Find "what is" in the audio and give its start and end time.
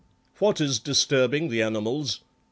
0.39-0.79